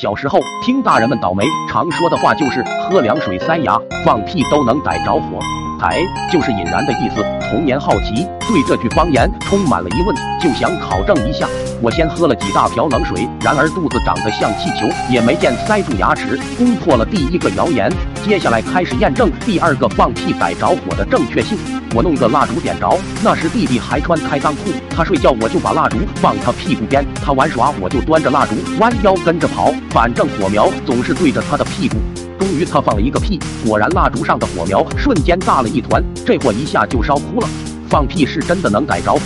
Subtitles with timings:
[0.00, 5.40] 小时候听大人们倒霉常说的话就是喝凉水塞牙，放屁都能逮着火。
[5.80, 7.37] 逮就是引燃的意思。
[7.50, 11.48] 童年好奇，对这句方言充满了疑问，就想考证一下。
[11.80, 17.90] 我先喝了几大瓢冷水，然而肚子长得像气球，也没见塞住牙齿，攻破了第一个谣言。
[18.22, 21.56] 接下来开始验证第二个放屁逮着火的正确性。
[21.94, 31.96] 我弄个蜡烛点着，那时弟弟还穿开裆裤，他睡觉我就把蜡烛放他屁股边，他玩耍我就端着蜡烛弯腰跟着跑，反正火苗总是对着他的屁股。
[32.38, 37.48] 终于他放了一个屁，果然蜡烛上的火苗瞬间大了一团，这货一下就烧哭了。
[37.88, 39.20] 放屁是真的能逮着火，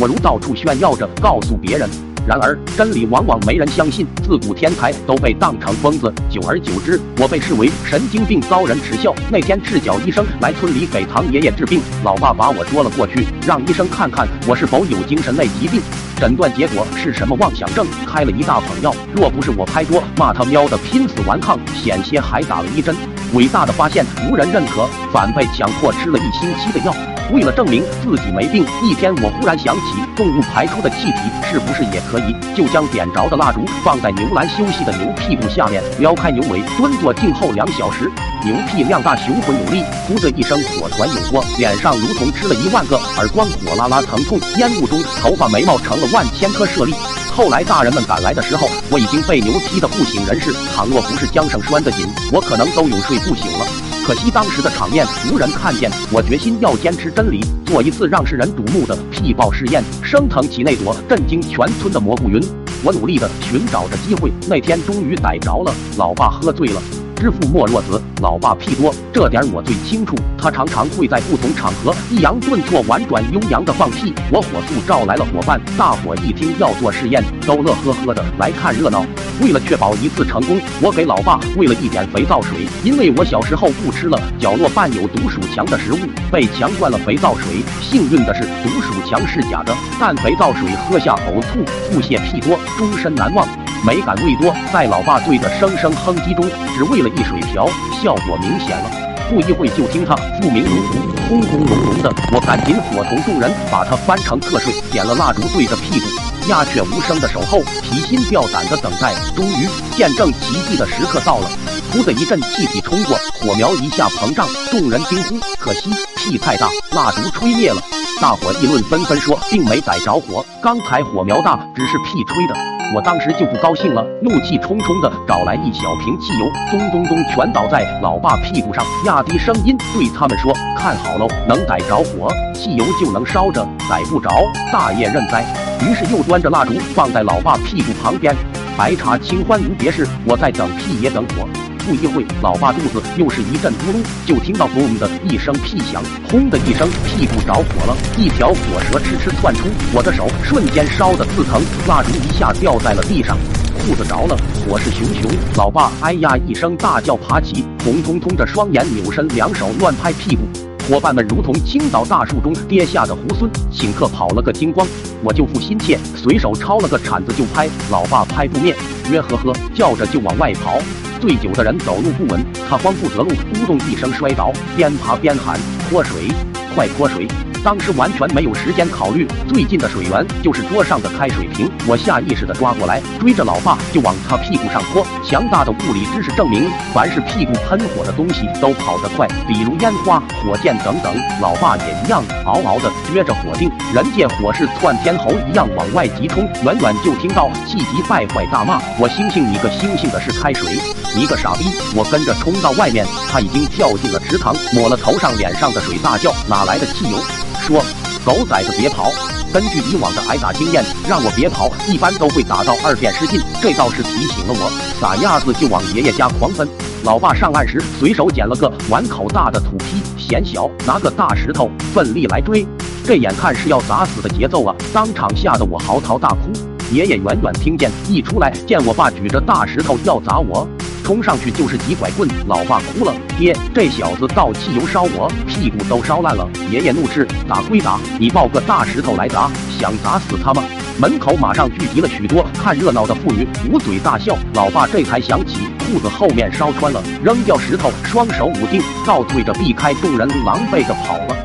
[0.00, 1.90] 我如到处炫耀着告诉别人。
[2.26, 9.14] 然而真理往往没人相信，自古天才都被当成疯子，久而久之，我被视为神经病，遭人耻笑。
[9.30, 15.82] 那天赤脚医生来村里给唐爷爷治病，老爸把我捉了过去，让医生看看我是否有精神类疾病。
[16.16, 18.94] 诊断结果是什么妄想症，开了一大捧药。
[19.14, 22.96] 若不是我拍桌骂他喵的拼死顽抗，险些还打了一针。
[23.34, 27.13] 伟大的发现无人认可，反被强迫吃了一星期的药。
[27.32, 29.82] 为了证明自己没病，一天我忽然想起，
[30.14, 31.18] 动物排出的气体
[31.50, 32.36] 是不是也可以？
[32.54, 38.10] 就将点着的蜡烛放在牛栏休息的牛屁股下面，撩开牛尾，蹲坐静候两小时。
[38.44, 44.38] 牛屁量大，雄浑有力，噗的一声，火团涌过，脸上如同吃了一万个耳光，火辣辣疼痛。
[44.58, 46.94] 烟雾中，头发眉毛成了万千颗舍利。
[47.34, 50.52] 后来大人们赶来的时候，我已经被牛踢得不省人事。
[50.74, 53.93] 倘若不是缰绳拴得紧，我可能都永睡不醒了。
[54.04, 62.38] 可惜当时的场面无人看见，我决心要坚持真理，做一次让世人瞩目的屁爆试验，升腾起那朵震惊全村的蘑菇云。
[62.84, 65.74] 我努力的寻找着机会，那天终于逮着了。
[65.96, 66.82] 老爸喝醉了。
[67.16, 70.14] 知父莫若子，老爸屁多，这点我最清楚。
[70.36, 74.12] 他常常会在不同场合抑扬顿挫、婉转悠扬的放屁。
[74.30, 79.04] 我火速召来了伙伴，大伙一听要做试验，都乐呵呵的来看热闹。
[79.40, 85.96] 为了确保一次成功，我给老爸喂了一点肥皂水，因为我小时候不吃了角落伴有毒鼠强的食物，
[86.30, 87.62] 被强灌了肥皂水。
[87.80, 93.48] 幸运的是，毒鼠强是假的，但肥皂水喝下呕吐、腹泻、屁多，终身难忘。
[93.84, 96.42] 没敢喂多，在老爸对着声声哼唧中，
[96.74, 97.68] 只喂了一水瓢，
[98.02, 98.90] 效果明显了。
[99.28, 106.06] 不一会就听他复鸣如虎，轰轰隆隆的，我赶紧伙同众人把他翻成瞌睡，点了蜡烛对着屁股，
[106.48, 109.14] 鸦雀无声的守候，提心吊胆的等待。
[109.36, 111.48] 终于，见证奇迹的时刻到了，
[111.92, 117.82] 呼的一阵气体冲过，火苗一下膨胀，众人惊呼：可惜屁太大，蜡烛吹灭了。
[118.20, 122.73] 大伙议论纷纷说，并没逮着火，刚才火苗大，只是屁吹的。
[122.94, 134.30] 我当时就不高兴了，怒气冲冲的找来一小瓶汽油，咚咚咚全倒在老爸屁股上，压低声音对他们说：“看好喽，能逮着火，汽油就能烧着；逮不着，
[134.72, 135.44] 大爷认栽。”
[135.82, 138.34] 于是又端着蜡烛放在老爸屁股旁边，
[138.76, 141.48] 白茶清欢无别事，我在等屁也等火。
[141.86, 153.36] 不一会，老爸肚子又是一阵咕噜，就听到嘣的一声屁响，轰的一声，屁股着火了，一条火蛇哧哧窜出，我的手瞬间烧得刺疼，蜡烛一下掉在了地上，
[153.84, 154.34] 裤子着了，
[154.66, 155.30] 火势熊熊。
[155.56, 160.73] 老爸哎呀一声大叫，爬起，红彤彤的双眼，扭身两手乱拍屁股。
[160.86, 164.86] 伙伴们如同青岛大树中跌下的猢狲，顷刻跑了个精光。
[165.22, 168.76] 我舅父心切，随手抄了个铲子就拍，老爸拍不灭，
[169.10, 170.78] 约呵呵叫着就往外跑。
[171.22, 175.58] 醉酒的人走路不稳，他慌不择路，咕咚一声摔倒，边爬边喊
[175.88, 176.28] ：“泼水，
[176.74, 177.26] 快泼水！”
[177.64, 181.66] 当时完全没有时间考虑，最近的水源就是桌上的开水瓶。
[181.88, 185.02] 我下意识地抓过来，追着老爸就往他屁股上泼。
[185.24, 191.16] 强大的物理知识证明，凡是屁股喷火的东西都跑得快，比如烟花、火箭等等。
[191.40, 196.46] 老爸也一样，嗷嗷地撅着火腚，人借火势窜天猴一样往外急冲。
[196.64, 200.78] 远远就听到气急败坏大骂：“我星星你个星星的是开水，
[201.16, 201.64] 你个傻逼！”
[201.96, 207.18] 我跟着冲到外面，他已经跳进了池塘，抹了头上脸上的水，大叫：“哪来的汽油？”
[207.64, 207.82] 说，
[208.26, 209.10] 狗崽子别跑！
[209.50, 213.40] 根据以往的挨打经验，让我别跑，一般都会打到二遍失禁。
[213.62, 214.70] 这倒是提醒了我，
[215.00, 216.68] 撒丫子就往爷爷家狂奔。
[217.04, 222.66] 老爸上岸时，随手捡了个碗口大的土坯，嫌小，拿个大石头奋力来追。
[223.02, 224.74] 这眼看是要砸死的节奏啊！
[224.92, 226.52] 当场吓得我嚎啕大哭。
[226.92, 230.68] 爷爷远远听见，一出来见我爸举着大石头要砸我。
[231.04, 236.48] 冲上去就是几拐棍，老爸哭了，爹，这小子倒汽油烧我，屁股都烧烂了。
[236.70, 240.64] 爷爷怒斥：打归打，你抱个大石头来砸，想砸死他吗？
[240.98, 244.34] 门口马上聚集了许多看热闹的妇女，捂嘴大笑。
[244.54, 251.36] 老爸这才想起裤子后面烧穿了，扔掉石头，双手捂定，倒退着避开众人，狼狈的跑了。